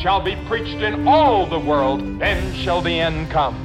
[0.00, 3.63] shall be preached in all the world, then shall the end come.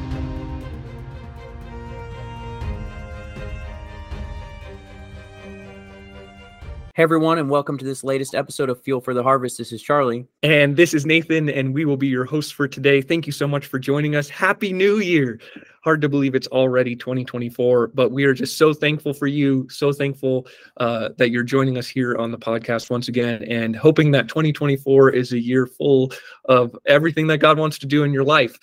[7.00, 9.58] Hey everyone, and welcome to this latest episode of Fuel for the Harvest.
[9.58, 10.28] This is Charlie.
[10.44, 13.02] And this is Nathan, and we will be your hosts for today.
[13.02, 14.28] Thank you so much for joining us.
[14.28, 15.40] Happy New Year!
[15.86, 19.94] Hard to believe it's already 2024, but we are just so thankful for you, so
[19.94, 24.28] thankful uh, that you're joining us here on the podcast once again, and hoping that
[24.28, 26.12] 2024 is a year full
[26.50, 28.60] of everything that God wants to do in your life.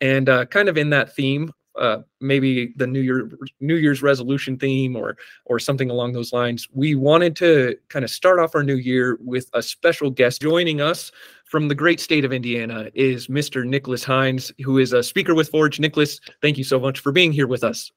[0.00, 4.56] And uh, kind of in that theme, uh, maybe the New Year New Year's resolution
[4.58, 6.66] theme or or something along those lines.
[6.72, 10.80] We wanted to kind of start off our new year with a special guest joining
[10.80, 11.12] us
[11.44, 13.64] from the great state of Indiana is Mr.
[13.64, 15.78] Nicholas Hindes, who is a speaker with Forge.
[15.78, 17.92] Nicholas, thank you so much for being here with us.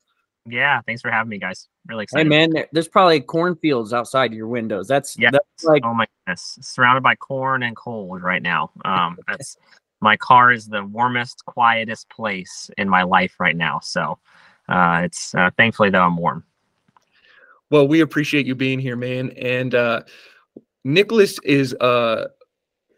[0.45, 1.67] Yeah, thanks for having me, guys.
[1.87, 2.31] Really excited.
[2.31, 2.53] Hey excited.
[2.55, 4.87] man, there's probably cornfields outside your windows.
[4.87, 5.29] That's Yeah.
[5.31, 8.71] that's like oh my goodness, surrounded by corn and cold right now.
[8.85, 9.57] Um, that's
[10.01, 13.79] my car is the warmest, quietest place in my life right now.
[13.79, 14.17] So,
[14.67, 16.43] uh, it's uh, thankfully though I'm warm.
[17.71, 19.31] Well, we appreciate you being here, man.
[19.31, 20.01] And uh,
[20.83, 22.27] Nicholas is a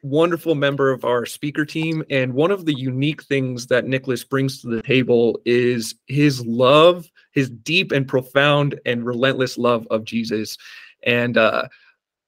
[0.03, 2.03] wonderful member of our speaker team.
[2.09, 7.09] And one of the unique things that Nicholas brings to the table is his love,
[7.31, 10.57] his deep and profound and relentless love of Jesus.
[11.03, 11.67] And uh,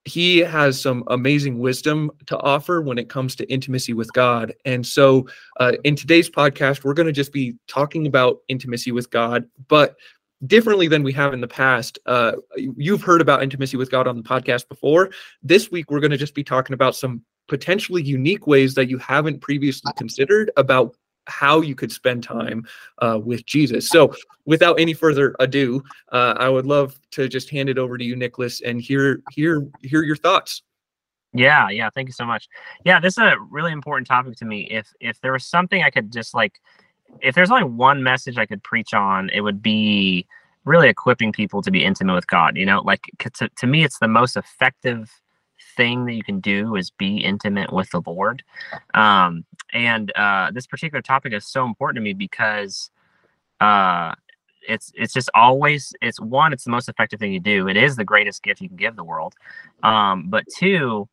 [0.06, 4.54] he has some amazing wisdom to offer when it comes to intimacy with God.
[4.66, 5.28] And so,
[5.60, 9.96] uh, in today's podcast, we're going to just be talking about intimacy with God, but
[10.46, 12.00] differently than we have in the past.
[12.06, 15.10] Uh, you've heard about intimacy with God on the podcast before.
[15.42, 18.98] This week, we're going to just be talking about some potentially unique ways that you
[18.98, 20.96] haven't previously considered about
[21.28, 22.66] how you could spend time
[23.00, 23.90] uh, with Jesus.
[23.90, 24.14] So,
[24.46, 28.16] without any further ado, uh, I would love to just hand it over to you,
[28.16, 30.64] Nicholas, and hear hear hear your thoughts.
[31.34, 31.90] Yeah, yeah.
[31.90, 32.48] Thank you so much.
[32.86, 34.68] Yeah, this is a really important topic to me.
[34.70, 36.60] If if there was something I could just like,
[37.22, 40.28] if there's only one message I could preach on, it would be
[40.66, 42.56] really equipping people to be intimate with God.
[42.56, 45.12] You know, like to, to me, it's the most effective
[45.76, 48.44] thing that you can do is be intimate with the Lord.
[48.94, 52.92] Um, and uh, this particular topic is so important to me because
[53.60, 54.14] uh,
[54.68, 57.68] it's it's just always it's one it's the most effective thing you do.
[57.68, 59.34] It is the greatest gift you can give the world.
[59.84, 61.08] Um, but two,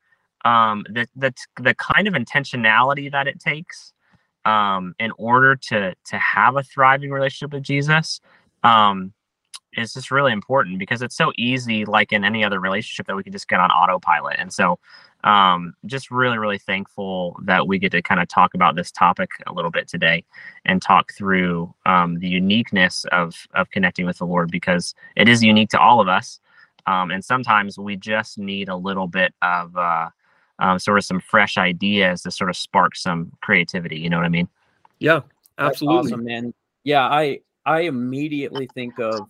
[0.44, 3.92] um, the the the kind of intentionality that it takes
[4.44, 8.20] um, in order to to have a thriving relationship with Jesus
[8.62, 9.12] um,
[9.76, 13.22] is just really important because it's so easy, like in any other relationship, that we
[13.22, 14.36] can just get on autopilot.
[14.38, 14.78] And so,
[15.22, 19.30] um, just really, really thankful that we get to kind of talk about this topic
[19.46, 20.24] a little bit today
[20.64, 25.42] and talk through um, the uniqueness of of connecting with the Lord because it is
[25.42, 26.40] unique to all of us.
[26.86, 30.08] Um, and sometimes we just need a little bit of uh,
[30.58, 33.98] um, sort of some fresh ideas to sort of spark some creativity.
[33.98, 34.48] You know what I mean?
[34.98, 35.20] Yeah,
[35.58, 36.12] that's absolutely.
[36.12, 36.54] awesome, man.
[36.84, 39.28] Yeah, I I immediately think of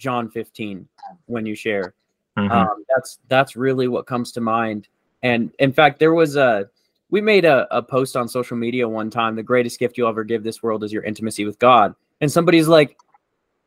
[0.00, 0.88] John 15
[1.26, 1.94] when you share.
[2.36, 2.50] Mhm.
[2.50, 4.88] Um, that's that's really what comes to mind.
[5.22, 6.68] And in fact, there was a
[7.10, 9.36] we made a, a post on social media one time.
[9.36, 11.94] The greatest gift you'll ever give this world is your intimacy with God.
[12.20, 12.96] And somebody's like,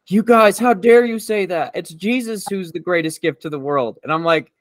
[0.08, 1.72] "You guys, how dare you say that?
[1.76, 4.52] It's Jesus who's the greatest gift to the world." And I'm like,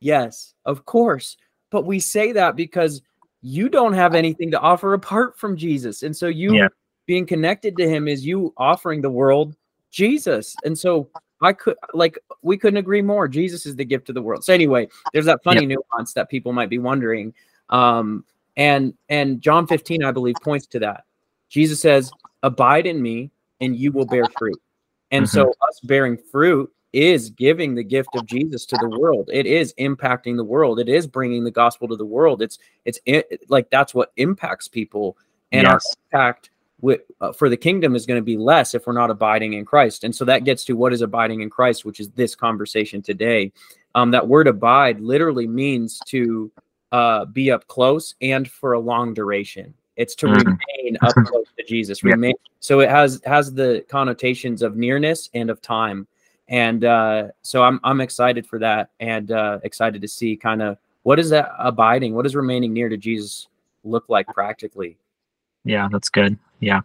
[0.00, 1.36] "Yes, of course."
[1.70, 3.02] But we say that because
[3.40, 6.04] you don't have anything to offer apart from Jesus.
[6.04, 6.68] And so you Yeah.
[7.06, 9.56] being connected to him is you offering the world
[9.92, 10.58] Jesus.
[10.64, 11.08] And so
[11.40, 13.28] I could like we couldn't agree more.
[13.28, 14.44] Jesus is the gift of the world.
[14.44, 17.32] So anyway, there's that funny nuance that people might be wondering.
[17.70, 18.24] Um
[18.56, 21.04] and and John 15 I believe points to that.
[21.48, 23.30] Jesus says, "Abide in me
[23.60, 24.60] and you will bear fruit."
[25.10, 29.30] And so us bearing fruit is giving the gift of Jesus to the world.
[29.32, 30.78] It is impacting the world.
[30.78, 32.40] It is bringing the gospel to the world.
[32.42, 35.16] It's it's i- like that's what impacts people
[35.52, 35.96] and our Yes.
[36.12, 36.61] impact with, uh,
[37.36, 40.04] for the kingdom is going to be less if we're not abiding in Christ.
[40.04, 43.52] And so that gets to what is abiding in Christ, which is this conversation today.
[43.94, 46.50] Um, that word abide literally means to
[46.90, 49.72] uh, be up close and for a long duration.
[49.96, 50.44] It's to Mhm.
[50.44, 52.02] remain up close to Jesus.
[52.02, 52.10] Yeah.
[52.12, 52.34] Remain.
[52.60, 56.06] So it has has the connotations of nearness and of time.
[56.48, 60.78] And uh, so I'm I'm excited for that and uh, excited to see kind of
[61.02, 63.48] what is that abiding, what is remaining near to Jesus
[63.84, 64.96] look like practically?
[65.64, 66.38] Yeah, that's good.
[66.62, 66.82] Yeah,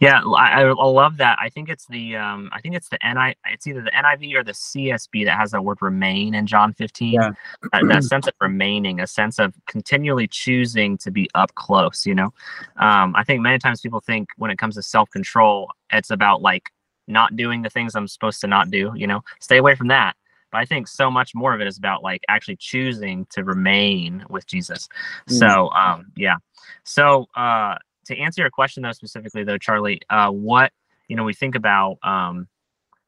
[0.00, 1.38] yeah, I, I love that.
[1.40, 4.42] I think it's the um, I think it's the NI, it's either the NIV or
[4.42, 7.12] the CSB that has that word remain in John 15.
[7.12, 7.30] Yeah.
[7.72, 12.04] That, that sense of remaining, a sense of continually choosing to be up close.
[12.04, 12.34] You know,
[12.78, 16.42] um, I think many times people think when it comes to self control, it's about
[16.42, 16.68] like
[17.06, 18.90] not doing the things I'm supposed to not do.
[18.96, 20.16] You know, stay away from that.
[20.50, 24.24] But I think so much more of it is about like actually choosing to remain
[24.28, 24.88] with Jesus.
[25.28, 25.38] Mm.
[25.38, 26.38] So um, yeah.
[26.82, 30.72] So uh, to answer your question though specifically though charlie uh, what
[31.08, 32.48] you know we think about um,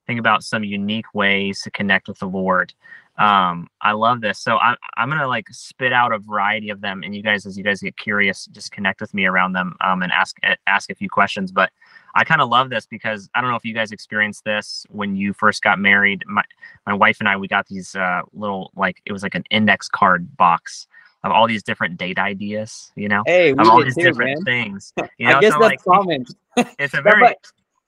[0.07, 2.75] think about some unique ways to connect with the lord.
[3.19, 4.39] Um, i love this.
[4.39, 7.59] So I, i'm gonna like spit out a variety of them and you guys as
[7.59, 10.37] you guys get curious just connect with me around them um, and ask
[10.67, 11.53] ask a few questions.
[11.53, 11.71] But
[12.15, 15.15] i kind of love this because i don't know if you guys experienced this when
[15.15, 16.25] you first got married.
[16.27, 16.43] My,
[16.87, 19.89] my wife and i we got these uh, little like it was like an index
[19.89, 20.87] card box
[21.25, 24.65] of all these different date ideas, you know, Hey, of all these too, different man.
[24.65, 24.93] things.
[25.19, 26.25] You know, I guess so that's like common.
[26.79, 27.35] it's a very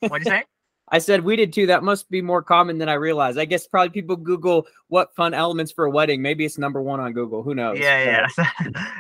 [0.01, 0.45] what do you say?
[0.91, 1.67] I said we did too.
[1.67, 3.39] That must be more common than I realized.
[3.39, 6.21] I guess probably people Google what fun elements for a wedding.
[6.23, 7.43] Maybe it's number one on Google.
[7.43, 7.79] Who knows?
[7.79, 8.45] Yeah, yeah.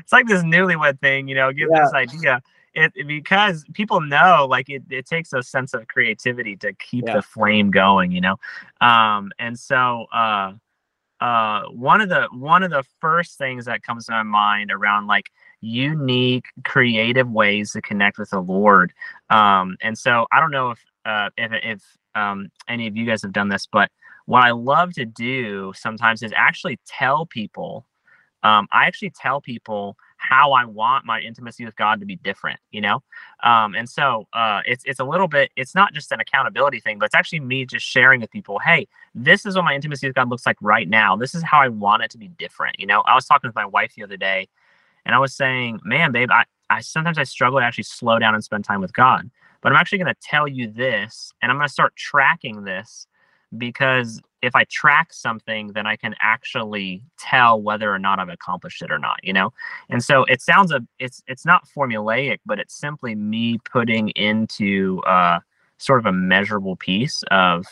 [0.01, 1.83] it's like this newlywed thing, you know, give Yeah.
[1.85, 2.43] this idea.
[2.75, 7.05] It it- because people know like it, it takes a sense of creativity to keep
[7.07, 7.17] Yeah.
[7.17, 8.37] the flame going, you know.
[8.81, 10.55] Um and so uh
[11.25, 15.07] uh one of the one of the first things that comes to my mind around
[15.07, 15.31] like
[15.63, 18.93] unique creative ways to connect with the lord
[19.31, 21.83] um and so i don't know if uh if if
[22.15, 23.91] um any of you guys have done this but
[24.27, 27.87] what i love to do sometimes is actually tell people
[28.45, 32.61] um i actually tell people how i want my intimacy with god to be different
[32.71, 33.03] you know
[33.43, 36.99] um and so uh it's it's a little bit it's not just an accountability thing
[36.99, 40.17] but it's actually me just sharing with people hey this is what my intimacy with
[40.17, 41.17] God looks like right now.
[41.17, 42.81] This is how I want it to be different.
[42.81, 44.49] You know, I was talking with my wife the other day
[45.05, 48.35] and I was saying, man, babe, I, I sometimes I struggle to actually slow down
[48.35, 49.31] and spend time with God.
[49.61, 53.07] But I'm actually going to tell you this and I'm going to start tracking this
[53.57, 58.83] because if I track something, then I can actually tell whether or not I've accomplished
[58.83, 59.53] it or not, you know?
[59.91, 65.01] And so it sounds a it's it's not formulaic, but it's simply me putting into
[65.07, 65.41] uh
[65.79, 67.67] sort of a measurable piece of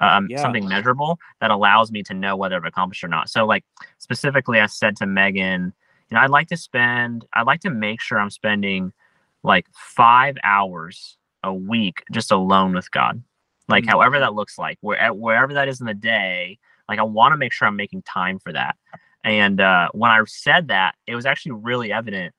[0.00, 0.40] um, Yeah.
[0.40, 3.28] something measurable that allows me to know whether I've accomplished or not.
[3.28, 3.64] So, like
[3.98, 5.72] specifically, I said to Megan,
[6.10, 8.92] you know, I'd like to spend, I'd like to make sure I'm spending
[9.44, 13.22] like five hours a week just alone with God,
[13.68, 13.90] like Mhm.
[13.90, 16.58] however that looks like, where wherever that is in the day.
[16.88, 18.76] Like, I want to make sure I'm making time for that.
[19.24, 22.34] And uh, when I said that, it was actually really evident.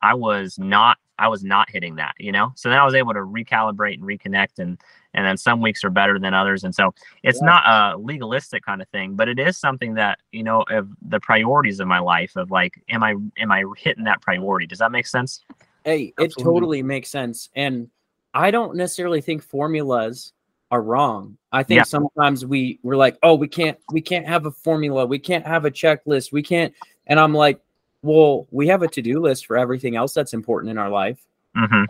[0.00, 2.52] I was not, I was not hitting that, you know.
[2.54, 4.80] So then I was able to recalibrate and reconnect, and
[5.14, 6.94] and then some weeks are better than others, and so
[7.24, 7.46] it's Yeah.
[7.46, 11.18] not a legalistic kind of thing, but it is something that you know of the
[11.18, 12.36] priorities of my life.
[12.36, 14.66] Of like, am I am I hitting that priority?
[14.66, 15.44] Does that make sense?
[15.84, 17.50] Hey, it totally makes sense.
[17.56, 17.90] And
[18.32, 20.32] I don't necessarily think formulas
[20.70, 21.36] are wrong.
[21.52, 21.84] I think Yeah.
[21.84, 25.64] sometimes we we're like, oh, we can't we can't have a formula, we can't have
[25.64, 26.74] a checklist, we can't.
[27.06, 27.60] And I'm like,
[28.02, 31.18] well, we have a to-do list for everything else that's important in our life.
[31.56, 31.84] Mm-hmm.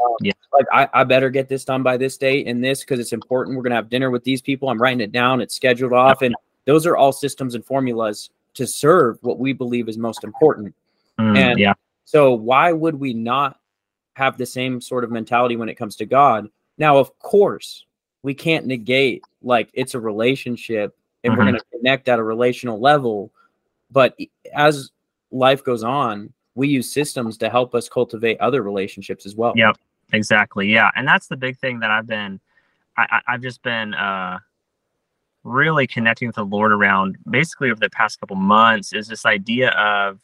[0.52, 3.56] Like I, I better get this done by this date and this because it's important.
[3.56, 4.69] We're gonna have dinner with these people.
[4.69, 6.34] I'm writing it down, it's scheduled off, and
[6.64, 10.75] those are all systems and formulas to serve what we believe is most important.
[11.19, 11.75] And- Mm, yeah.
[12.04, 13.58] So why would we not
[14.14, 16.49] have the same sort of mentality when it comes to God?
[16.78, 17.85] Now, of course,
[18.22, 21.50] we can't negate like it's a relationship and we're Mhm.
[21.50, 23.32] going to connect at a relational level,
[23.90, 24.16] but
[24.54, 24.90] as
[25.30, 29.52] life goes on, we use systems to help us cultivate other relationships as well.
[29.56, 29.76] Yep.
[30.12, 30.68] Exactly.
[30.72, 30.90] Yeah.
[30.96, 32.40] And that's the big thing that I've been,
[32.96, 34.38] I, I, I've just been uh,
[35.44, 39.70] really connecting with the Lord around basically over the past couple months is this idea
[39.70, 40.20] of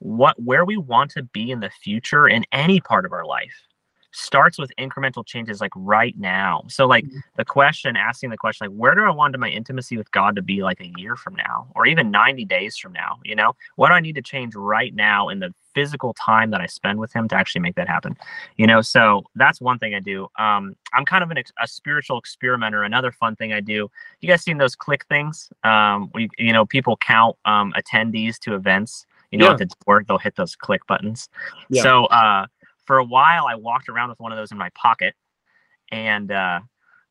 [0.00, 3.68] what, where we want to be in the future in any part of our life
[4.12, 6.62] starts with incremental changes like right now.
[6.68, 7.04] So like
[7.36, 10.42] the question, asking the question, like, where do I want my intimacy with God to
[10.42, 13.18] be like a year from now or even 90 days from now?
[13.24, 16.60] You know, what do I need to change right now in the physical time that
[16.60, 18.14] I spend with him to actually make that happen?
[18.58, 21.66] you know so that's one thing i do um i'm kind of an ex- a
[21.66, 23.88] spiritual experimenter another fun thing i do
[24.20, 28.54] you guys seen those click things um we, you know people count um attendees to
[28.54, 29.52] events you know Yeah.
[29.52, 31.28] at the door they'll hit those click buttons
[31.70, 31.82] Yeah.
[31.82, 32.46] so uh
[32.86, 35.14] for a while i walked around with one of those in my pocket
[35.90, 36.60] and uh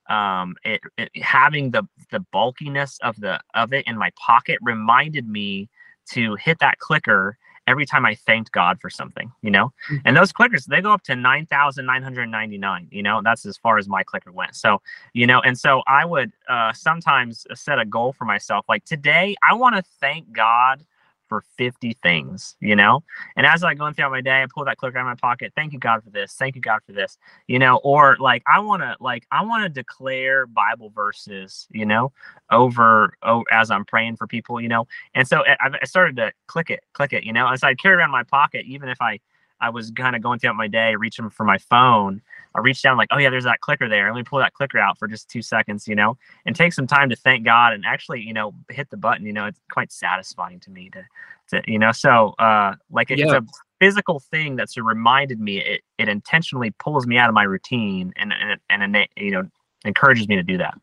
[0.10, 5.28] um it, it having the the bulkiness of the of it in my pocket reminded
[5.28, 5.70] me
[6.10, 7.38] to hit that clicker
[7.68, 9.72] every time I thanked God for something, you know?
[10.04, 13.22] And those clickers, they go up to 9,999, you know?
[13.24, 14.56] That's as far as my clicker went.
[14.56, 14.82] So,
[15.14, 19.36] you know, and so I would uh, sometimes set a goal for myself like today,
[19.48, 20.84] I want to thank God
[21.32, 23.06] for 50 things, you know?
[23.38, 25.54] And as I going throughout my day, I pull that clicker out of my pocket.
[25.56, 26.34] Thank you, God, for this.
[26.34, 27.78] Thank you, God, for this, you know?
[27.86, 32.12] Or like, I want to, like, I want to declare Bible verses, you know,
[32.52, 34.90] over, oh, as I'm praying for people, you know?
[35.16, 37.48] And so eh, I, I started to click it, click it, you know?
[37.48, 39.22] As I carry around my pocket, even if I,
[39.62, 42.22] I was kind of going throughout my day, reaching for my phone,
[42.54, 44.08] I reach down like, oh yeah, there's that clicker there.
[44.08, 46.88] Let me pull that clicker out for just two seconds, you know, and take some
[46.88, 49.26] time to thank God and actually, you know, hit the button.
[49.26, 51.06] You know, it's quite satisfying to me to,
[51.50, 53.38] to you know, so uh, like it's Yeah.
[53.38, 53.42] a
[53.80, 55.60] physical thing that's reminded me.
[55.60, 59.48] It it intentionally pulls me out of my routine and and and, and you know
[59.86, 60.76] encourages me to do that.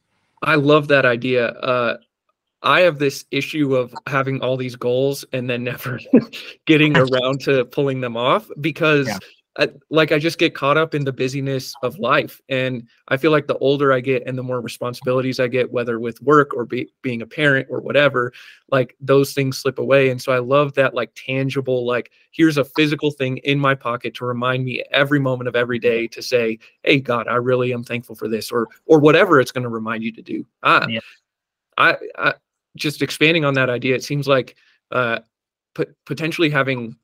[0.42, 1.48] I love that idea.
[1.48, 1.98] Uh,
[2.62, 6.00] I have this issue of having all these goals and then never
[6.66, 9.18] getting around to pulling them off because, Yeah.
[9.58, 12.40] I, like, I just get caught up in the busyness of life.
[12.48, 15.98] And I feel like the older I get and the more responsibilities I get, whether
[15.98, 18.32] with work or be, being a parent or whatever,
[18.70, 20.10] like those things slip away.
[20.10, 24.14] And so I love that, like, tangible, like, here's a physical thing in my pocket
[24.14, 27.82] to remind me every moment of every day to say, hey, God, I really am
[27.82, 30.46] thankful for this or, or whatever it's going to remind you to do.
[30.62, 31.00] Ah, Yeah.
[31.76, 32.34] I, I
[32.76, 34.56] just expanding on that idea, it seems like
[34.92, 35.18] uh,
[35.74, 36.96] pot- potentially having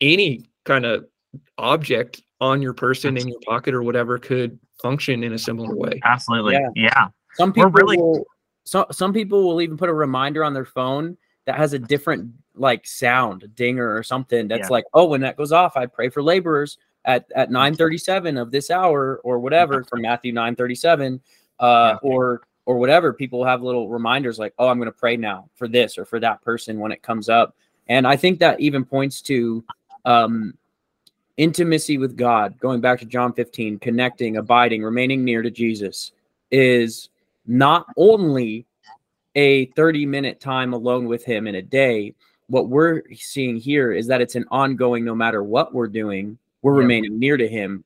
[0.00, 1.06] any kind of
[1.58, 6.00] object on your person in your pocket or whatever could function in a similar way.
[6.04, 6.68] Absolutely, Yeah.
[6.74, 7.08] yeah.
[7.34, 8.24] Some We're people really- will,
[8.64, 12.30] so, some people will even put a reminder on their phone that has a different
[12.54, 14.46] like sound, a dinger or something.
[14.48, 14.72] That's Yeah.
[14.72, 18.36] like, oh, when that goes off, I pray for laborers at at nine thirty seven
[18.36, 21.20] of this hour or whatever from Matthew nine thirty seven,
[21.58, 23.12] uh, or or whatever.
[23.12, 26.20] People have little reminders like, oh, I'm going to pray now for this or for
[26.20, 27.56] that person when it comes up.
[27.88, 29.64] And I think that even points to
[30.04, 30.54] um,
[31.42, 36.12] intimacy with God, going back to John 15, connecting, abiding, remaining near to Jesus
[36.52, 37.08] is
[37.46, 38.64] not only
[39.34, 42.14] a 30 minute time alone with him in a day.
[42.46, 46.74] What we're seeing here is that it's an ongoing, no matter what we're doing, we're
[46.74, 46.82] Yeah.
[46.82, 47.82] remaining near to him.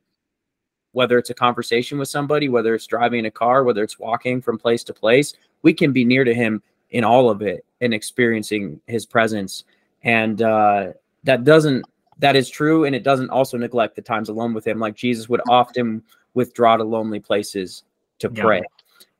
[0.92, 4.58] Whether it's a conversation with somebody, whether it's driving a car, whether it's walking from
[4.58, 5.32] place to place,
[5.62, 9.64] we can be near to him in all of it and experiencing his presence.
[10.02, 10.92] And uh,
[11.24, 11.84] that doesn't,
[12.18, 12.84] that is true.
[12.84, 14.78] And it doesn't also neglect the times alone with him.
[14.78, 16.02] Like Jesus would often
[16.34, 17.84] withdraw to lonely places
[18.18, 18.42] to Yeah.
[18.42, 18.62] pray.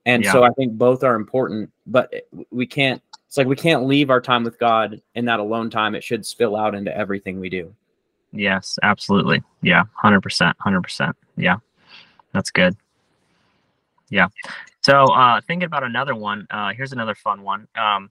[0.07, 0.33] And Yeah.
[0.33, 2.13] so I think both are important, but
[2.51, 5.95] we can't, it's like we can't leave our time with God in that alone time.
[5.95, 7.75] It should spill out into everything we do.
[8.33, 9.43] Yes, absolutely.
[9.63, 11.17] Yeah, hundred percent, hundred percent.
[11.37, 11.57] Yeah,
[12.33, 12.77] that's good.
[14.11, 14.29] Yeah.
[14.83, 16.47] So uh, thinking about another one.
[16.51, 17.67] Uh, here's another fun one.
[17.77, 18.11] Um,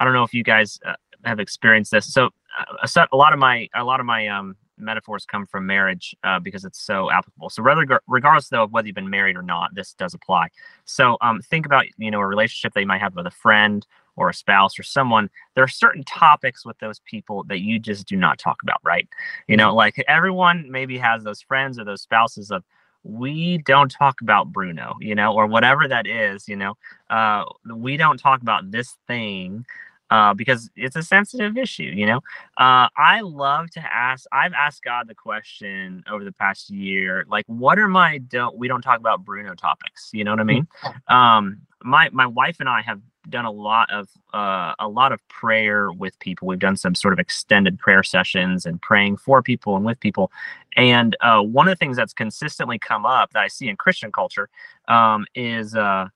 [0.00, 2.12] I don't know if you guys uh, have experienced this.
[2.12, 5.46] So uh, a set- a lot of my a lot of my um, metaphors come
[5.46, 7.50] from marriage uh, because it's so applicable.
[7.50, 10.48] So rather regardless though of whether you've been married or not, this does apply.
[10.84, 13.86] So um, think about you know a relationship that you might have with a friend
[14.16, 15.28] or a spouse or someone.
[15.54, 19.08] There are certain topics with those people that you just do not talk about, right?
[19.48, 22.62] You know, like everyone maybe has those friends or those spouses of
[23.02, 26.74] we don't talk about Bruno, you know, or whatever that is, you know.
[27.10, 29.66] Uh, we don't talk about this thing
[30.14, 32.18] uh, because it's a sensitive issue, you know.
[32.56, 34.26] Uh, I love to ask.
[34.30, 38.68] I've asked God the question over the past year, like, what are my don't we
[38.68, 40.10] don't talk about Bruno topics?
[40.12, 40.68] You know what I mean?
[41.08, 45.26] um, my my wife and I have done a lot of uh, a lot of
[45.26, 46.46] prayer with people.
[46.46, 50.30] We've done some sort of extended prayer sessions and praying for people and with people.
[50.76, 54.12] And uh, one of the things that's consistently come up that I see in Christian
[54.12, 54.48] culture
[54.86, 56.06] um, is uh,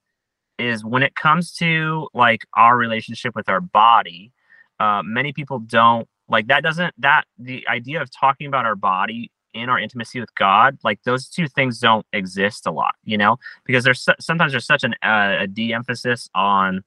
[0.58, 4.32] is when it comes to like our relationship with our body.
[4.80, 6.62] Uh, many people don't like that.
[6.62, 11.02] Doesn't that the idea of talking about our body in our intimacy with God, like
[11.04, 14.84] those two things don't exist a lot, you know, because there's so, sometimes there's such
[14.84, 16.84] an uh, a de-emphasis on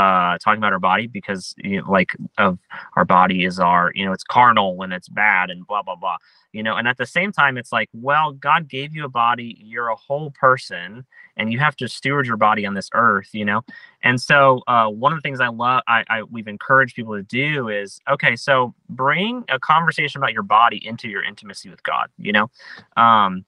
[0.00, 2.58] uh talking about our body because you know, like of
[2.96, 6.16] our body is our you know it's carnal when it's bad and blah blah blah
[6.52, 9.58] you know and at the same time it's like well god gave you a body
[9.60, 11.04] you're a whole person
[11.36, 13.62] and you have to steward your body on this earth you know?
[14.02, 17.22] And so uh, one of the things i love I, I we've encouraged people to
[17.22, 22.08] do is okay so bring a conversation about your body into your intimacy with god
[22.16, 22.50] you know?
[22.96, 23.44] Um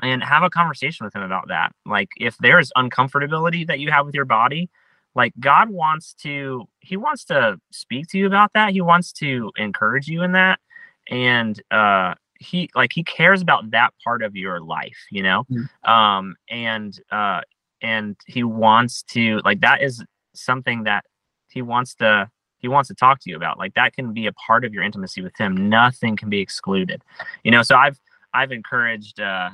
[0.00, 1.72] and have a conversation with him about that.
[1.84, 4.70] Like if there's uncomfortability that you have with your body
[5.14, 8.72] like god wants to he wants to speak to you about that.
[8.72, 10.60] He wants to encourage you in that.
[11.08, 15.44] And uh he like he cares about that part of your life you know?
[15.84, 17.40] Um and uh
[17.82, 21.04] and he wants to like that is something that
[21.48, 23.58] he wants to he wants to talk to you about.
[23.58, 25.68] Like that can be a part of your intimacy with him.
[25.68, 27.02] Nothing can be excluded.
[27.44, 27.98] You know so i've
[28.34, 29.50] i've encouraged uh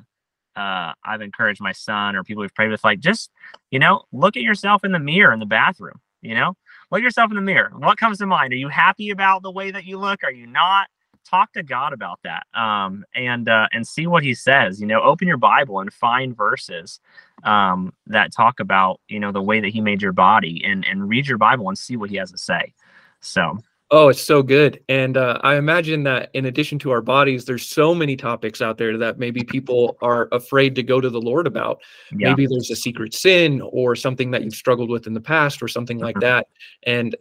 [0.57, 3.31] uh, I've encouraged my son or people we've prayed with, like, just,
[3.71, 6.57] you know, look at yourself in the mirror in the bathroom, you know,
[6.91, 7.73] look yourself in the mirror.
[7.77, 8.53] What comes to mind?
[8.53, 10.25] Are you happy about the way that you look?
[10.25, 10.89] Are you not?
[11.29, 14.79] Talk to God about that, um, and uh, and see what He says.
[14.79, 17.01] You know, open your Bible and find verses
[17.45, 21.09] um, that talk about you know the way that He made your body, and and
[21.09, 22.75] read your Bible and see what He has to say.
[23.21, 23.59] So
[23.97, 24.83] Oh, it's so good.
[24.89, 28.77] And uh, I imagine that in addition to our bodies, there's so many topics out
[28.77, 31.81] there that maybe people are afraid to go to the Lord about.
[32.11, 35.63] yeah, Maybe there's a secret sin or something that you've struggled with in the past
[35.63, 36.21] or something like Mhm.
[36.23, 36.49] that.
[36.83, 37.15] And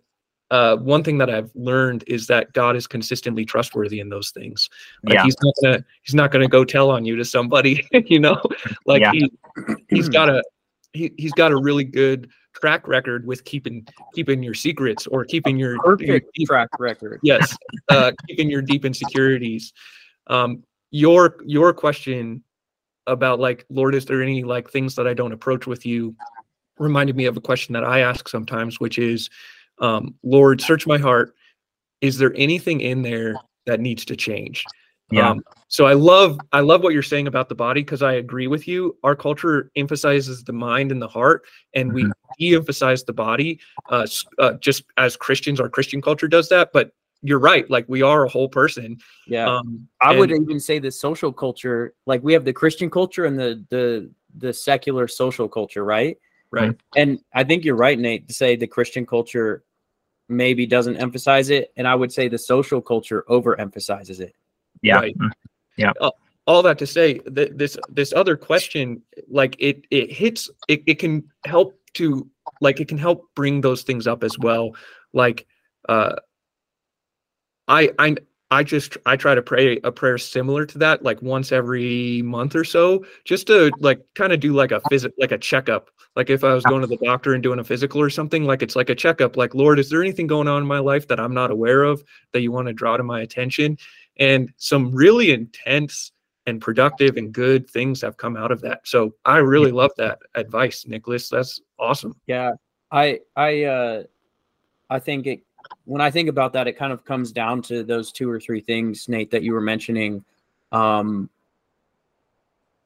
[0.50, 4.68] uh, one thing that I've learned is that God is consistently trustworthy in those things.
[5.04, 5.24] Like Yeah.
[5.26, 8.42] he's not gonna he's not gonna go tell on you to somebody, you know.
[8.88, 9.12] Like Yeah.
[9.12, 9.32] he
[9.90, 10.44] he's got a
[10.94, 15.58] he, he's got a really good track record with keeping keeping your secrets or keeping
[15.58, 17.20] your, your deep track record.
[17.24, 17.58] yes
[17.90, 19.74] uh keeping your deep insecurities
[20.28, 22.44] um your your question
[23.08, 26.16] about like lord is there any like things that i don't approach with you
[26.78, 29.30] reminded me of a question that i ask sometimes which is
[29.80, 31.36] um lord search my heart.
[32.02, 34.70] Is there anything in there that needs to change
[35.12, 35.30] Yeah.
[35.32, 38.48] um, so i love i love what you're saying about the body because i agree
[38.48, 41.44] with you our culture emphasizes the mind and the heart
[41.74, 44.08] and we de-emphasize the body uh,
[44.40, 46.92] uh just as christians our christian culture does that but
[47.22, 49.46] you're right like we are a whole person Yeah.
[49.48, 53.24] um I would and- even say the social culture, like we have the Christian culture
[53.26, 56.18] and the the the secular social culture, right?
[56.52, 59.64] right And I think you're right, Nate, to say the Christian culture
[60.28, 64.36] maybe doesn't emphasize it, and I would say the social culture overemphasizes it.
[64.84, 65.18] Yeah, right.
[65.18, 65.32] Mm,
[66.46, 71.00] all that to say that this this other question like it it hits it, it
[71.00, 72.28] can help to
[72.62, 74.76] like it can help bring those things up as well.
[75.14, 75.48] Like
[75.90, 76.16] uh
[77.68, 78.16] i i
[78.52, 82.56] i just i try to pray a prayer similar to that like once every month
[82.56, 85.90] or so just to like kind of do like a visit like a checkup.
[86.16, 88.62] Like if i was going to the doctor and doing a physical or something like
[88.62, 91.20] it's like a checkup like lord is there anything going on in my life that
[91.20, 93.78] i'm not aware of that you want to draw to my attention
[94.18, 96.12] and some really intense
[96.46, 98.82] and productive and good things have come out of that.
[98.86, 101.30] So I really love that advice, Nicholas.
[101.30, 102.20] That's awesome.
[102.28, 102.52] Yeah,
[102.92, 104.04] I I uh
[104.90, 105.42] I think it
[105.86, 108.62] when I think about that, it kind of comes down to those two or three
[108.62, 110.24] things, Nate, that you were mentioning.
[110.72, 111.30] Um,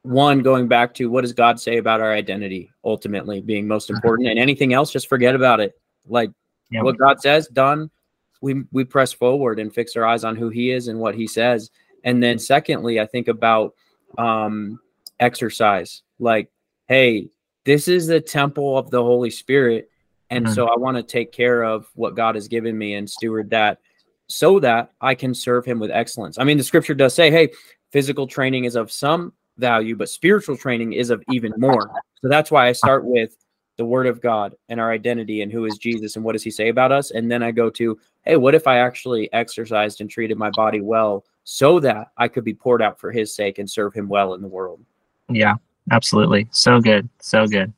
[0.02, 4.28] one going back to what does God say about our identity ultimately being most important,
[4.28, 5.78] and anything else, just forget about it.
[6.06, 6.30] Like
[6.70, 6.82] Yeah.
[6.82, 7.90] what God says, done.
[8.40, 11.26] We we press forward and fix our eyes on who He is and what He
[11.26, 11.70] says.
[12.04, 13.74] And then secondly, I think about
[14.16, 14.80] um,
[15.20, 16.02] exercise.
[16.18, 16.50] Like,
[16.86, 17.28] hey,
[17.64, 19.90] this is the temple of the Holy Spirit.
[20.30, 20.54] And Mhm.
[20.54, 23.80] so I want to take care of what God has given me and steward that
[24.26, 26.38] so that I can serve him with excellence.
[26.38, 27.50] I mean, the scripture does say, hey,
[27.92, 31.90] physical training is of some value, but spiritual training is of even more.
[32.20, 33.34] So that's why I start with
[33.78, 36.50] the word of God and our identity and who is Jesus and what does he
[36.50, 37.12] say about us?
[37.12, 40.82] And then I go to, hey, what if I actually exercised and treated my body
[40.82, 44.34] well so that I could be poured out for his sake and serve him well
[44.34, 44.84] in the world?
[45.30, 45.54] yeah,
[45.90, 46.48] absolutely.
[46.50, 47.72] So good, so good.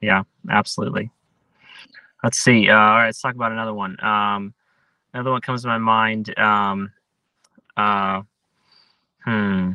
[0.00, 1.10] Yeah, absolutely.
[2.22, 2.68] Let's see.
[2.68, 3.96] Uh, all right, let's talk about another one.
[4.04, 4.52] Um,
[5.14, 6.36] another one comes to my mind.
[6.38, 6.92] Um,
[7.76, 8.22] uh,
[9.24, 9.72] hmm.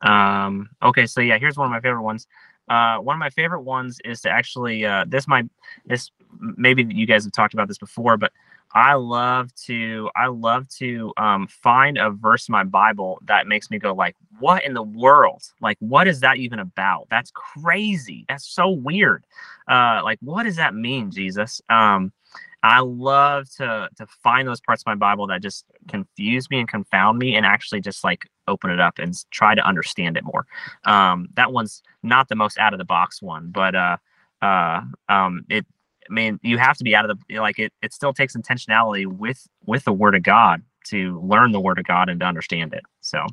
[0.00, 2.26] Um, okay, so yeah, here's one of my favorite ones.
[2.68, 4.84] Uh, one of my favorite ones is to actually.
[4.84, 5.46] Uh, this might.
[5.86, 8.32] This maybe you guys have talked about this before, but
[8.74, 13.70] I love to I love to um, find a verse in my Bible that makes
[13.70, 15.42] me go like, "What in the world?
[15.60, 17.06] Like, what is that even about?
[17.10, 18.26] That's crazy.
[18.28, 19.24] That's so weird.
[19.66, 22.12] Uh, like, what does that mean, Jesus?" Um,
[22.62, 26.68] I love to to find those parts of my Bible that just confuse me and
[26.68, 30.46] confound me, and actually just like open it up and try to understand it more.
[30.84, 33.96] Um, that one's not the most out of the box one, but uh,
[34.42, 35.66] uh, um, it
[36.08, 37.72] I mean, you have to be out of the like it.
[37.82, 41.84] It still takes intentionality with with the Word of God to learn the Word of
[41.84, 42.82] God and to understand it.
[43.00, 43.24] So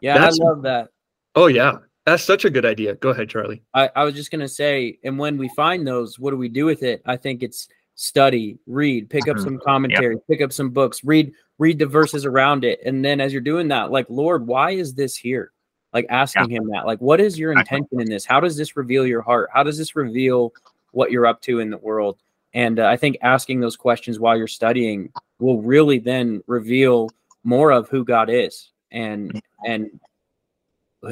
[0.00, 0.90] Yeah, That's- I love that.
[1.34, 1.78] Oh yeah.
[2.06, 2.94] That's such a good idea.
[2.94, 3.62] Go ahead, Charlie.
[3.74, 6.64] I, I was just gonna say, and when we find those, what do we do
[6.64, 7.02] with it?
[7.06, 9.44] I think it's study, read, pick up Mhm.
[9.44, 13.32] some commentary, pick up some books, read read the verses around it, and then as
[13.32, 15.52] you're doing that, like Lord, why is this here?
[15.92, 18.24] Like asking Him that, like, what is your intention in this?
[18.24, 19.50] How does this reveal your heart?
[19.52, 20.52] How does this reveal
[20.92, 22.18] what you're up to in the world?
[22.54, 27.10] And uh, I think asking those questions while you're studying will really then reveal
[27.44, 30.00] more of who God is and and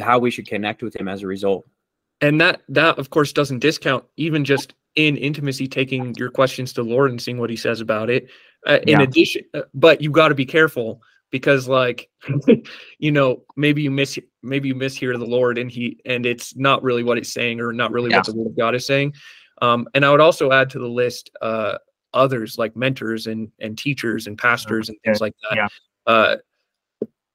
[0.01, 1.67] how we should connect with Him as a result.
[2.21, 6.83] And that that of course doesn't discount even just in intimacy taking your questions to
[6.83, 8.29] the Lord and seeing what he says about it.
[8.67, 9.03] Uh, in Yeah.
[9.03, 12.11] addition uh, but you got to be careful because like
[12.99, 16.83] you know maybe you miss maybe you mishear the Lord and he and it's not
[16.83, 18.17] really what it's saying or not really Yeah.
[18.17, 19.15] what the word of God is saying.
[19.63, 21.79] Um, and I would also add to the list uh,
[22.15, 25.57] others like mentors and and teachers and pastors and things like that.
[25.57, 25.69] Yeah.
[26.07, 26.37] Uh,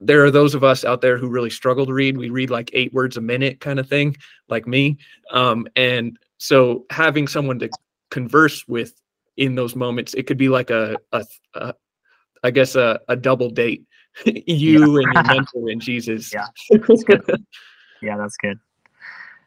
[0.02, 2.18] there are those of us out there who really struggle to read.
[2.18, 4.18] We read like eight words a minute kind of thing,
[4.50, 4.98] like me.
[5.32, 7.70] Um, and so having someone to
[8.10, 8.94] converse with
[9.38, 11.74] in those moments, it could be like a, a, a
[12.44, 13.86] I guess a, a double date.
[14.26, 16.32] you and your mentor and Jesus.
[16.34, 16.48] Yeah.
[16.70, 17.46] That's good.
[18.02, 18.60] yeah, that's good.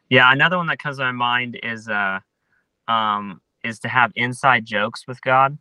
[0.08, 2.20] Yeah, another one that comes to my mind is uh
[2.88, 5.58] um is to have inside jokes with God.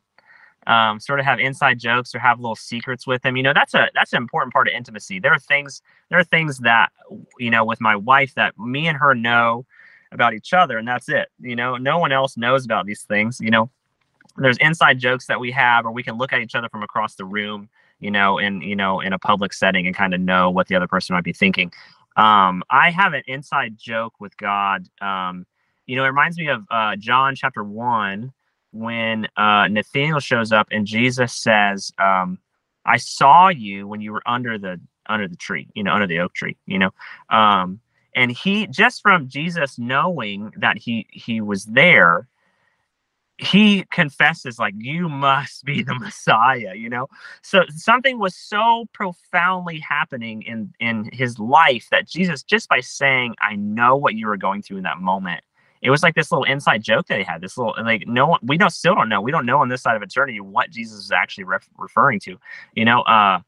[0.68, 3.38] Um, sort of have inside jokes or have little secrets with him.
[3.38, 5.20] You know, that's a that's an important part of intimacy.
[5.20, 6.92] There are things there are things that
[7.38, 9.66] you know with my wife that me and her know
[10.12, 11.30] about each other, and that's it.
[11.40, 13.40] You know, no one else knows about these things.
[13.40, 13.70] You know,
[14.38, 17.16] there's inside jokes that we have, or we can look at each other from across
[17.16, 20.50] the room you know, in you know, in a public setting and kind of know
[20.50, 21.72] what the other person might be thinking.
[22.18, 24.88] Um, I have an inside joke with God.
[25.02, 25.46] Um,
[25.86, 28.32] you know, it reminds me of uh, John chapter one
[28.72, 32.40] when uh, Nathaniel shows up and Jesus says, um,
[32.86, 36.20] "I saw you when you were under the under the tree, you know, under the
[36.20, 36.92] oak tree, you know."
[37.30, 37.80] Um,
[38.16, 42.28] and he just from Jesus knowing that he he was there,
[43.38, 47.08] he confesses like you must be the messiah you know?
[47.42, 53.36] So something was so profoundly happening in in his life that jesus just by saying
[53.42, 55.44] i know what you were going through in that moment
[55.82, 58.40] it was like this little inside joke that he had this little like no one
[58.44, 59.22] we don't still don't know.
[59.22, 62.38] We don't know on this side of eternity what jesus is actually ref- referring to
[62.74, 63.02] you know?
[63.02, 63.40] Uh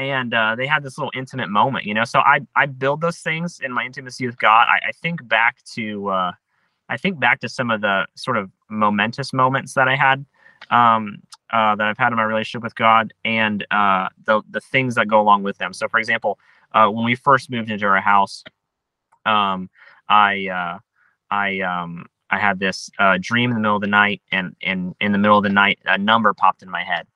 [0.00, 2.04] and uh, they had this little intimate moment you know?
[2.04, 4.66] So i i build those things in my intimacy with god.
[4.68, 6.32] I, I think back to uh
[6.90, 10.26] I think back to some of the sort of momentous moments that I had,
[10.70, 14.96] um, uh, that I've had in my relationship with God, and uh, the the things
[14.96, 15.72] that go along with them.
[15.72, 16.38] So, for example,
[16.72, 18.42] uh, when we first moved into our house,
[19.24, 19.70] um,
[20.08, 20.78] I uh,
[21.30, 25.12] I um, I had this dream in the middle of the night, and and in
[25.12, 27.06] the middle of the night, a number popped in my head,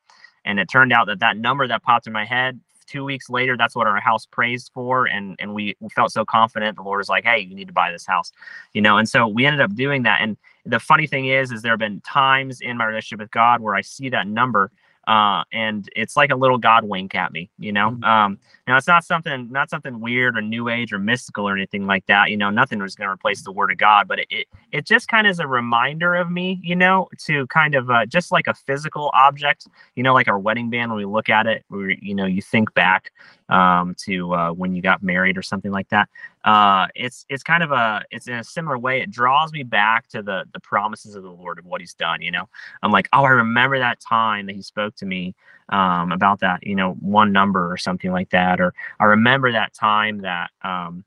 [0.44, 3.56] and it turned out that that number that popped in my head two weeks later,
[3.56, 5.06] that's what our house praised for.
[5.06, 6.76] And and we felt so confident.
[6.76, 8.32] The Lord was like, hey, you need to buy this house,
[8.72, 8.98] you know.
[8.98, 10.20] And so we ended up doing that.
[10.20, 13.60] And the funny thing is, is there have been times in my relationship with God
[13.60, 14.70] where I see that number
[15.06, 17.90] uh, and it's like a little God wink at me, you know.
[17.92, 18.04] Mhm.
[18.04, 21.86] Um, now it's not something, not something weird or new age or mystical or anything
[21.86, 22.30] like that.
[22.30, 24.86] You know, nothing was going to replace the Word of God, but it, it it
[24.86, 28.32] just kind of is a reminder of me, you know, to kind of uh, just
[28.32, 30.90] like a physical object, you know, like our wedding band.
[30.90, 33.12] When we look at it, we you know, you think back
[33.48, 36.08] um, to uh, when you got married or something like that.
[36.44, 39.00] Uh, it's it's kind of a it's in a similar way.
[39.00, 42.22] It draws me back to the the promises of the Lord of what He's done.
[42.22, 42.48] You know,
[42.82, 45.34] I'm like, oh, I remember that time that He spoke to me
[45.70, 49.74] um, about that, you know, one number or something like that, or I remember that
[49.74, 50.50] time that.
[50.62, 51.04] Um,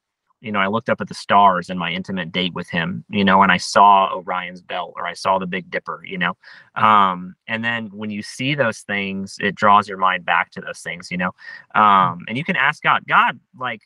[0.48, 3.26] you know, I looked up at the stars in my intimate date with him, you
[3.26, 6.38] know, and I saw Orion's belt or I saw the Big Dipper, you know.
[6.76, 10.80] Um, and then when you see those things, it draws your mind back to those
[10.80, 11.32] things, you know.
[11.76, 13.82] Um, and you can ask God, God, like,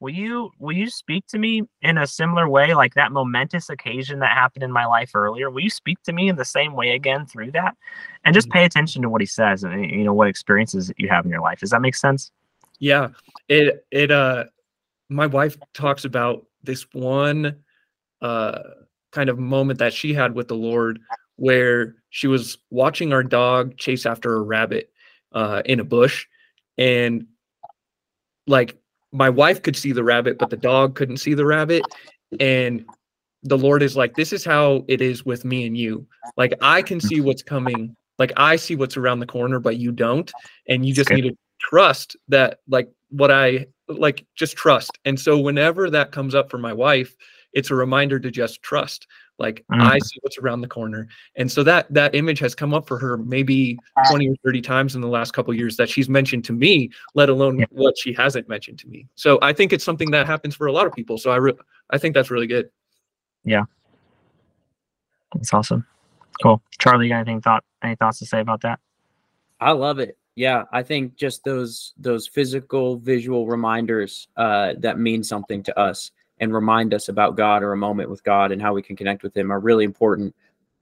[0.00, 4.20] will you will you speak to me in a similar way, like that momentous occasion
[4.20, 5.50] that happened in my life earlier?
[5.50, 7.76] Will you speak to me in the same way again through that?
[8.24, 11.26] And just pay attention to what he says and you know what experiences you have
[11.26, 11.60] in your life.
[11.60, 12.32] Does that make sense?
[12.78, 13.08] Yeah,
[13.48, 14.44] it it uh
[15.10, 17.56] my wife talks about this one
[18.22, 18.60] uh
[19.12, 21.00] kind of moment that she had with the Lord
[21.36, 24.90] where she was watching our dog chase after a rabbit
[25.32, 26.26] uh in a bush.
[26.78, 27.26] And
[28.46, 28.78] like
[29.12, 31.82] my wife could see the rabbit but the dog couldn't see the rabbit.
[32.38, 32.84] And
[33.42, 36.06] the Lord is like this is how it is with me and you.
[36.36, 37.96] Like I can see what's coming.
[38.18, 40.30] Like I see what's around the corner but you don't.
[40.68, 41.16] And you just Good.
[41.16, 43.66] need to trust that like what I
[43.98, 44.92] like just trust.
[45.04, 47.16] And so whenever that comes up for my wife,
[47.52, 49.06] it's a reminder to just trust.
[49.38, 49.80] Like Mm.
[49.80, 51.08] I see what's around the corner.
[51.36, 54.94] And so that that image has come up for her maybe 20 or 30 times
[54.94, 57.64] in the last couple of years that she's mentioned to me, let alone Yeah.
[57.70, 59.06] what she hasn't mentioned to me.
[59.14, 61.16] So I think it's something that happens for a lot of people.
[61.16, 61.54] So I re-
[61.90, 62.70] I think that's really good.
[63.44, 63.64] Yeah.
[65.34, 65.86] That's awesome.
[66.42, 66.62] Cool.
[66.78, 68.78] Charlie, you got anything thought any thoughts to say about that?
[69.60, 70.16] I love it.
[70.36, 76.12] Yeah, I think just those those physical visual reminders uh, that mean something to us
[76.38, 79.22] and remind us about God or a moment with God and how we can connect
[79.22, 80.34] with Him are really important.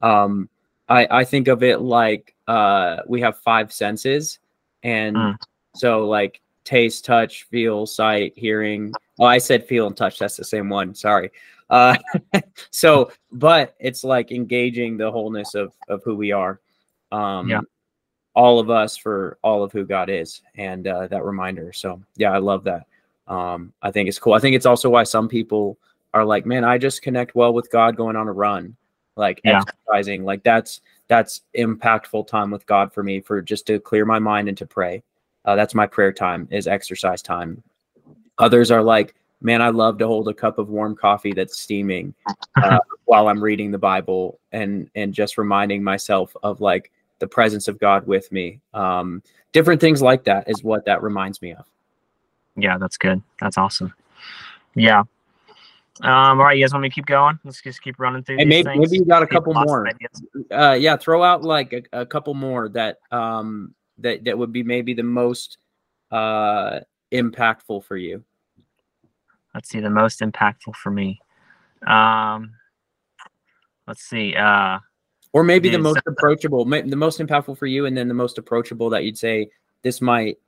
[0.03, 0.49] Um,
[0.89, 4.39] I I think of it like uh, we have five senses,
[4.83, 5.37] and Mm.
[5.75, 8.93] so like taste, touch, feel, sight, hearing.
[9.19, 10.19] Oh, I said feel and touch.
[10.19, 10.95] That's the same one.
[10.95, 11.31] Sorry.
[11.71, 11.97] Uh,
[12.71, 16.61] so, but it's like engaging the wholeness of of who we are.
[17.11, 17.61] Um, Yeah.
[18.39, 21.73] All of us for all of who God is, and uh, that reminder.
[21.73, 22.87] So, yeah, I love that.
[23.27, 24.35] Um, I think it's cool.
[24.35, 25.77] I think it's also why some people
[26.15, 28.77] are like, man, I just connect well with God going on a run,
[29.17, 29.63] like Yeah.
[29.63, 30.25] exercising.
[30.25, 34.49] Like that's that's impactful time with God for me for just to clear my mind
[34.49, 35.03] and to pray.
[35.45, 37.61] Uh, that's my prayer time is exercise time.
[38.39, 42.15] Others are like, man, I love to hold a cup of warm coffee that's steaming
[42.63, 47.69] uh, while I'm reading the Bible and and just reminding myself of like the presence
[47.69, 48.61] of God with me.
[48.75, 51.67] Um, different things like that is what that reminds me of.
[52.57, 53.23] Yeah, that's good.
[53.41, 53.95] That's awesome.
[54.75, 55.05] Yeah.
[56.01, 57.39] Um, all right, you guys want me to keep going?
[57.45, 58.39] Let's just keep running through.
[58.39, 59.89] And maybe maybe you got a couple more.
[60.51, 64.63] Uh, yeah, throw out like a, a couple more that um that that would be
[64.63, 65.59] maybe the most
[66.13, 66.81] uh
[67.13, 68.23] impactful for you.
[69.55, 71.21] Let's see the most impactful for me.
[71.85, 72.53] Um,
[73.89, 74.37] let's see.
[74.37, 74.79] Uh,
[75.33, 78.89] Or maybe the most approachable, the most impactful for you, and then the most approachable
[78.91, 79.51] that you'd say
[79.83, 80.39] this might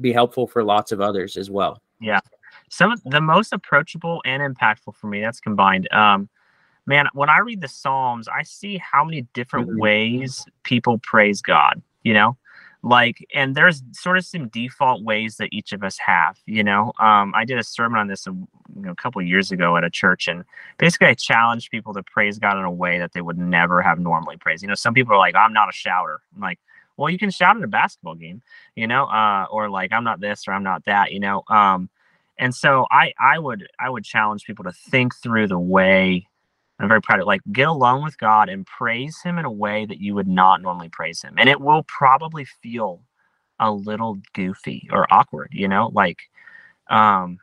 [0.00, 1.80] be helpful for lots of others as well.
[2.00, 2.20] Yeah.
[2.68, 6.28] Some of the most approachable and impactful for me that's combined um
[6.86, 9.78] man when i read the psalms i see how many different Mhm.
[9.78, 12.36] ways people praise god you know
[12.82, 16.92] like and there's sort of some default ways that each of us have you know?
[16.98, 19.84] Um i did a sermon on this a, you know, a couple years ago at
[19.84, 20.44] a church and
[20.78, 23.98] basically i challenged people to praise god in a way that they would never have
[23.98, 24.62] normally praised.
[24.62, 26.20] You know some people are like i'm not a shouter.
[26.34, 26.58] I'm like
[26.96, 28.42] well you can shout at a basketball game
[28.76, 31.42] you know uh or like i'm not this or i'm not that you know?
[31.48, 31.88] Um
[32.38, 36.26] and so i i would i would challenge people to think through the way
[36.80, 39.86] i'm very proud of like get alone with god and praise him in a way
[39.86, 43.02] that you would not normally praise him and it will probably feel
[43.60, 46.18] a little goofy or awkward you know like
[46.90, 47.38] um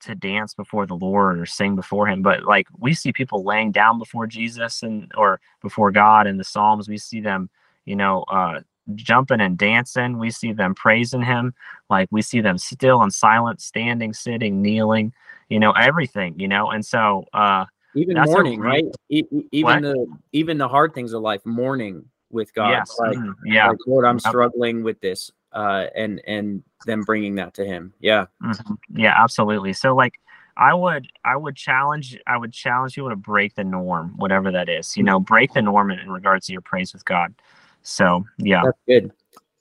[0.00, 3.72] to dance before the lord or sing before him but like we see people laying
[3.72, 7.50] down before jesus and or before god in the psalms we see them
[7.84, 8.60] you know uh
[8.94, 11.52] jumping and dancing we see them praising him
[11.90, 15.12] like we see them still and silent standing sitting kneeling
[15.48, 18.84] you know everything you know and so uh Even That's mourning, right?
[19.08, 19.22] E-
[19.52, 19.82] even What?
[19.82, 22.70] the even the hard things of life, mourning with God.
[22.70, 27.34] yes Like, mhm, yeah like, Lord, I'm struggling with this, uh, and and them bringing
[27.36, 27.94] that to Him.
[28.00, 28.78] Yeah, Mhm.
[28.90, 29.72] Yeah, absolutely.
[29.72, 30.20] So like
[30.56, 34.68] I would I would challenge I would challenge people to break the norm, whatever that
[34.68, 34.96] is.
[34.96, 37.34] You know, break the norm in, in regards to your praise with God.
[37.82, 38.62] So yeah.
[38.64, 39.12] that's good.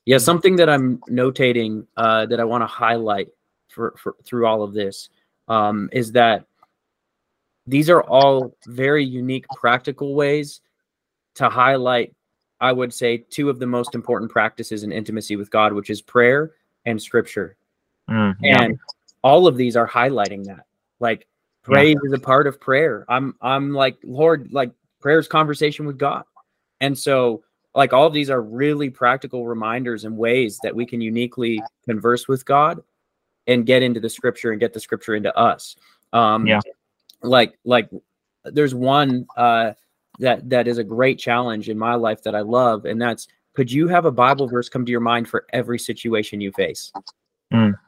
[0.06, 3.28] Yeah, something that I'm notating uh, that I want to highlight
[3.70, 5.10] for, for through all of this
[5.50, 6.46] um, is that
[7.68, 10.62] these are all very unique, practical ways
[11.36, 12.14] to highlight.
[12.60, 16.02] I would say two of the most important practices in intimacy with God, which is
[16.02, 16.54] prayer
[16.86, 17.58] and Scripture.
[18.10, 18.62] Mm, yeah.
[18.62, 18.80] and
[19.22, 20.66] all of these are highlighting that
[21.00, 21.28] like
[21.68, 21.74] Yeah.
[21.74, 26.24] praise is a part of prayer i'm i'm like lord like prayer's conversation with god
[26.80, 27.44] and so
[27.76, 32.30] like all of these are really practical reminders and ways that we can uniquely converse
[32.30, 32.82] with god
[33.48, 35.76] and get into the scripture and get the scripture into us
[36.14, 36.62] um Yeah.
[37.24, 37.90] Like like
[38.46, 39.72] there's one uh
[40.20, 43.72] that that is a great challenge in my life that i love and that's could
[43.72, 46.92] you have a bible verse come to your mind for every situation you face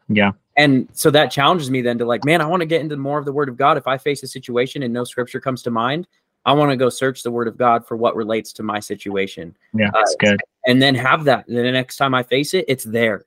[0.10, 0.32] yeah.
[0.58, 3.20] and so that challenges me then to like man i want to get into more
[3.20, 5.70] of the word of god if i face a situation and no scripture comes to
[5.72, 6.08] mind
[6.46, 9.56] i want to go search the word of god for what relates to my situation
[9.74, 10.40] Yeah, that's good.
[10.66, 13.26] and then have that the next time i face it it's there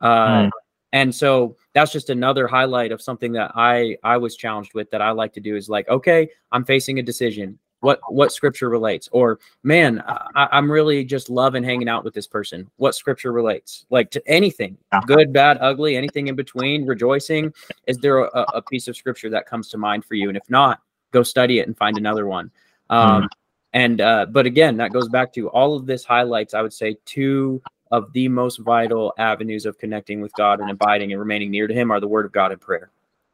[0.00, 0.50] uh, Mm.
[0.94, 5.02] And so that's just another highlight of something that i i was challenged with that
[5.02, 7.58] i like to do is like okay i'm facing a decision.
[7.80, 9.10] What what scripture relates?
[9.12, 12.70] Or man I, i'm really just loving hanging out with this person.
[12.76, 13.84] What scripture relates?
[13.90, 17.52] Like to anything good bad ugly anything in between rejoicing.
[17.86, 20.28] Is there a, a piece of scripture that comes to mind for you?
[20.28, 20.80] And if not
[21.12, 22.50] go study it and find another one.
[22.88, 23.28] Um
[23.74, 26.96] and uh but again that goes back to all of this highlights i would say
[27.04, 27.60] two
[27.94, 31.74] of the most vital avenues of connecting with god and abiding and remaining near to
[31.74, 32.90] him are the word of god and prayer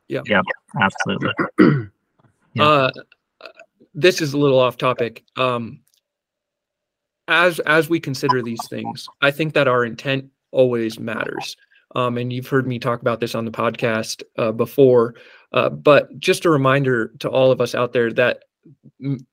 [0.09, 0.23] Yeah.
[0.27, 0.43] Yeah.
[0.81, 1.33] Absolutely.
[2.55, 2.65] Yeah.
[2.65, 2.91] Uh,
[3.95, 5.23] this is a little off topic.
[5.37, 5.81] Um,
[7.29, 11.57] as as we consider these things, I think that our intent always matters.
[11.95, 15.15] Um, and you've heard me talk about this on the podcast uh, before.
[15.53, 18.45] Uh, but just a reminder to all of us out there that
[19.01, 19.25] m-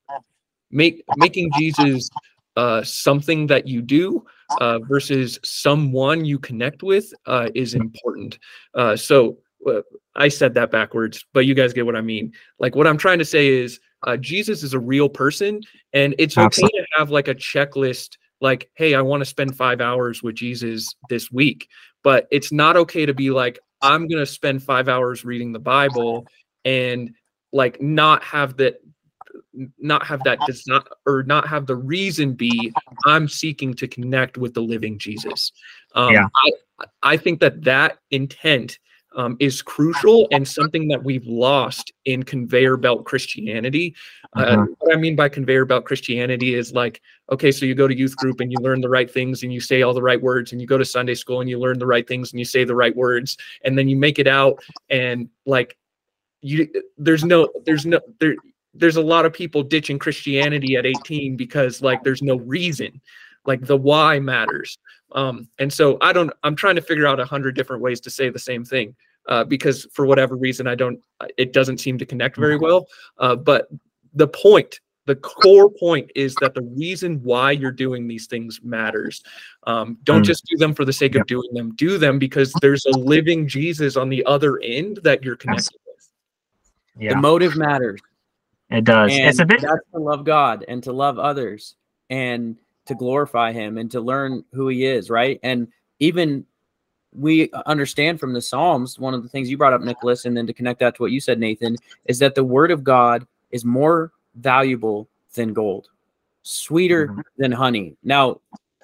[0.70, 2.10] make making Jesus
[2.56, 4.24] uh, something that you do
[4.60, 8.39] uh, versus someone you connect with uh, is important.
[8.73, 9.81] Uh, so uh,
[10.15, 12.33] I said that backwards, but you guys get what I mean.
[12.60, 15.62] Like what I'm trying to say is uh, Jesus is a real person,
[15.93, 18.17] and it's okay to have like a checklist.
[18.39, 21.67] Like, hey, I want to spend five hours with Jesus this week,
[22.03, 26.27] but it's not okay to be like, I'm gonna spend five hours reading the Bible
[26.65, 27.12] and
[27.51, 28.79] like not have that
[29.80, 32.74] not have that does not or not have the reason be
[33.06, 35.52] i'm seeking to connect with the living jesus
[35.96, 36.28] um, Yeah.
[36.36, 36.52] I,
[37.04, 38.80] I think that that intent
[39.15, 43.96] um, is crucial and something that we've lost in conveyor belt Christianity.
[44.36, 44.67] Uh, Mhm.
[44.78, 48.15] what I mean by conveyor belt Christianity is like, okay, so you go to youth
[48.15, 50.62] group and you learn the right things and you say all the right words, and
[50.62, 52.76] you go to Sunday school and you learn the right things and you say the
[52.76, 55.78] right words, and then you make it out and like
[56.41, 58.36] you there's no there's no there
[58.80, 63.02] there's a lot of people ditching Christianity at 18 because like there's no reason
[63.46, 64.78] like the why matters.
[65.13, 68.10] Um and so i don't i'm trying to figure out a hundred different ways to
[68.10, 68.94] say the same thing
[69.30, 71.00] uh because for whatever reason i don't
[71.38, 72.88] it doesn't seem to connect very well.
[73.18, 73.70] Uh but
[74.13, 79.24] the point the core point is that the reason why you're doing these things matters.
[79.63, 80.26] Um, don't Mm.
[80.26, 81.74] just do them for the sake of doing them.
[81.76, 86.10] Do them because there's a living jesus on the other end that you're connected with.
[87.00, 88.02] Yeah, The motive matters.
[88.69, 89.12] It does.
[89.13, 89.62] And it's a bit.
[89.62, 91.75] that's to love God and to love others
[92.10, 95.39] and to glorify him and to learn who he is, right?
[95.43, 95.67] And
[95.99, 96.45] even
[97.13, 100.47] we understand from the Psalms, one of the things you brought up, Nicholas, and then
[100.47, 103.65] to connect that to what you said, Nathan, is that the word of God is
[103.65, 105.89] more valuable than gold,
[106.43, 107.23] sweeter Mhm.
[107.38, 107.95] than honey.
[108.03, 108.41] Now,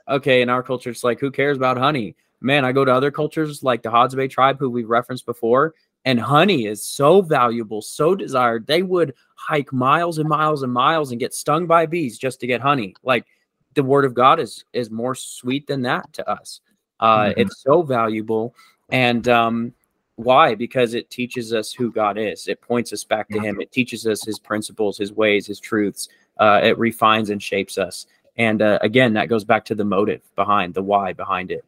[0.07, 2.15] okay, in our culture, it's like, who cares about honey?
[2.41, 5.73] Man, I go to other cultures like the Bay tribe, who we've referenced before,
[6.05, 8.67] and honey is so valuable, so desired.
[8.67, 12.47] They would hike miles and miles and miles and get stung by bees just to
[12.47, 12.95] get honey.
[13.03, 13.25] Like
[13.73, 16.61] the word of God is is more sweet than that to us.
[16.99, 17.33] Uh, Mhm.
[17.37, 18.55] It's so valuable,
[18.89, 19.73] and um,
[20.15, 20.55] why?
[20.55, 22.47] Because it teaches us who God is.
[22.47, 23.59] It points us back to Him.
[23.59, 26.07] It teaches us His principles, His ways, His truths.
[26.37, 28.05] Uh, it refines and shapes us.
[28.37, 31.65] And uh, again, that goes back to the motive behind the why behind it.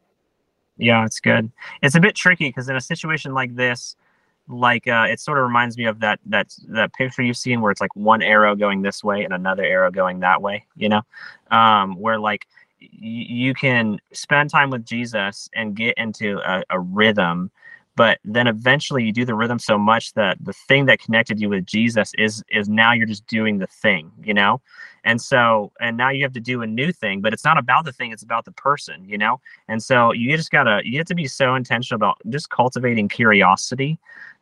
[0.77, 1.51] Yeah, it's good.
[1.81, 3.95] It's a bit tricky because in a situation like this,
[4.47, 7.71] like uh, it sort of reminds me of that that that picture you've seen where
[7.71, 10.65] it's like one arrow going this way and another arrow going that way.
[10.75, 11.01] You know,
[11.51, 12.47] um, where like
[12.81, 17.51] y- you can spend time with Jesus and get into a, a rhythm,
[17.95, 21.49] but then eventually you do the rhythm so much that the thing that connected you
[21.49, 24.11] with Jesus is is now you're just doing the thing.
[24.23, 24.61] You know,
[25.03, 27.85] and so and now you have to do a new thing, but it's not about
[27.85, 29.07] the thing; it's about the person.
[29.07, 29.39] You know.
[29.67, 33.97] And so you just gotta you have to be so intentional about just cultivating curiosity,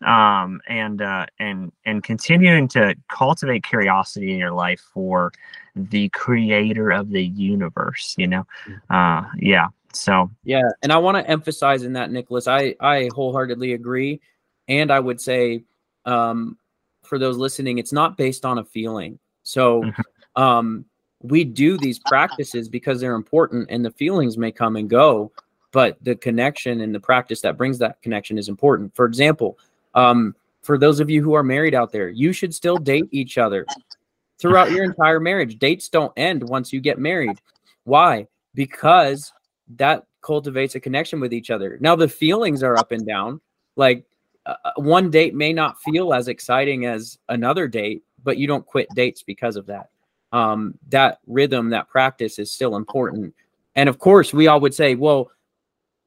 [0.05, 5.31] um, and uh, and and continuing to cultivate curiosity in your life for
[5.75, 8.15] the creator of the universe.
[8.17, 8.47] You know,
[8.89, 9.67] uh, yeah.
[9.95, 12.47] So Yeah, and I want to emphasize in that, Nicholas.
[12.47, 14.21] I I wholeheartedly agree,
[14.67, 15.63] and I would say,
[16.05, 16.57] um,
[17.03, 19.19] for those listening, it's not based on a feeling.
[19.43, 19.91] So,
[20.35, 20.85] um,
[21.21, 25.31] we do these practices because they're important, and the feelings may come and go,
[25.71, 28.95] but the connection and the practice that brings that connection is important.
[28.95, 29.57] For example,
[29.95, 33.37] um, for those of you who are married out there, you should still date each
[33.37, 33.65] other
[34.39, 35.59] throughout your entire marriage.
[35.59, 37.39] Dates don't end once you get married.
[37.83, 38.27] Why?
[38.53, 39.33] Because
[39.75, 41.77] that cultivates a connection with each other.
[41.81, 43.41] Now the feelings are up and down.
[43.75, 44.05] Like
[44.45, 48.65] uh, uh, one date may not feel as exciting as another date, but you don't
[48.65, 49.89] quit dates because of that.
[50.31, 53.35] Um, that rhythm, that practice is still important.
[53.75, 55.29] And of course, we all would say, well,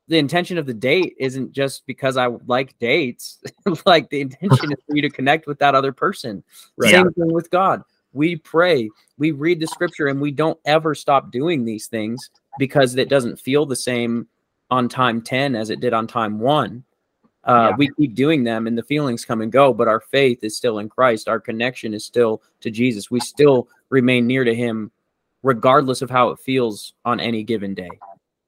[0.09, 3.41] the intention of the date isn't just because I like dates.
[3.87, 6.43] like the intention is for you to connect with that other person.
[6.77, 6.93] Right.
[6.93, 7.83] Same thing with God.
[8.13, 8.89] We pray,
[9.19, 13.39] we read the scripture, and we don't ever stop doing these things because it doesn't
[13.39, 14.27] feel the same
[14.71, 16.85] on time 10 as it did on time one.
[17.45, 17.77] Uh, Yeah.
[17.77, 20.79] We keep doing them and the feelings come and go, but our faith is still
[20.81, 21.29] in Christ.
[21.29, 23.11] Our connection is still to Jesus.
[23.11, 24.91] We still remain near to Him,
[25.43, 27.91] regardless of how it feels on any given day.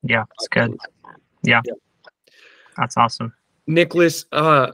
[0.02, 0.76] yeah, it's good.
[1.44, 1.60] Yeah,
[2.76, 3.32] that's awesome.
[3.68, 4.72] Nicholas, uh,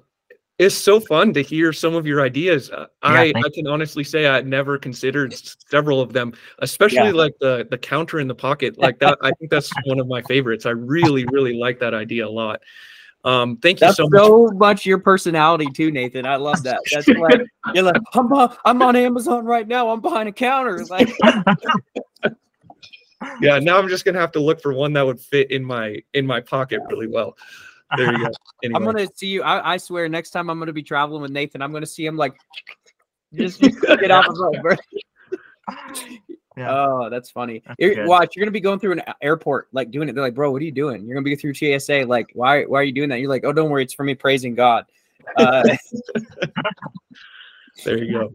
[0.58, 2.70] it's so fun to hear some of your ideas.
[2.70, 5.34] Uh, I, thank I can honestly say I never considered
[5.68, 7.12] several of them, especially Yeah.
[7.12, 8.78] like the the counter in the pocket.
[8.78, 10.64] Like that, I think that's one of my favorites.
[10.66, 12.60] I really, really like that idea a lot.
[13.24, 14.54] Um, thank you That's so so much.
[14.56, 14.86] much.
[14.86, 16.26] your personality too, Nathan.
[16.26, 16.78] I love that.
[16.92, 17.40] That's like
[17.74, 19.88] you're like I'm bu- I'm on Amazon right now.
[19.88, 20.84] I'm behind a counter.
[20.84, 21.08] Like
[23.40, 25.96] Yeah, now I'm just gonna have to look for one that would fit in my
[26.12, 27.36] in my pocket really well.
[27.96, 28.30] There you go.
[28.62, 28.78] Anyway.
[28.78, 29.42] I'm gonna see you.
[29.42, 32.16] I, I swear, next time I'm gonna be traveling with Nathan, I'm gonna see him
[32.16, 32.34] like
[33.34, 34.76] just get off the road, bro.
[36.56, 36.70] Yeah.
[36.70, 37.62] Oh, that's funny.
[37.66, 40.14] That's You're- watch, you're gonna be going through an airport, like doing it.
[40.14, 41.04] They're like, bro, what are you doing?
[41.04, 42.04] You're gonna be through TSA.
[42.06, 42.62] Like, why?
[42.62, 43.18] Why are you doing that?
[43.18, 44.86] You're like, oh, don't worry, it's for me praising God.
[45.36, 45.64] Uh,
[47.84, 48.34] There you go.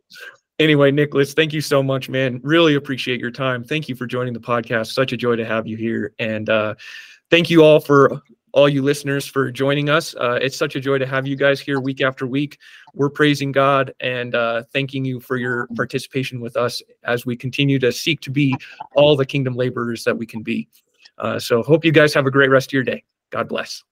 [0.60, 2.42] Anyway, Nicholas, thank you so much, man.
[2.44, 3.64] Really appreciate your time.
[3.64, 4.92] Thank you for joining the podcast.
[4.92, 6.14] Such a joy to have you here.
[6.20, 6.76] And uh,
[7.32, 8.22] thank you all for
[8.54, 10.16] all you listeners for joining us.
[10.16, 12.58] Uh, it's such a joy to have you guys here week after week.
[12.94, 17.80] We're praising God and uh, thanking you for your participation with us as we continue
[17.80, 18.56] to seek to be
[18.96, 20.68] all the kingdom laborers that we can be.
[21.18, 23.04] Uh, so, hope you guys have a great rest of your day.
[23.30, 23.84] God bless.